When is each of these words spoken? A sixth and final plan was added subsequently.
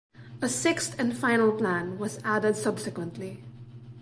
A 0.41 0.49
sixth 0.49 0.95
and 0.99 1.15
final 1.15 1.51
plan 1.51 1.99
was 1.99 2.19
added 2.23 2.55
subsequently. 2.55 3.43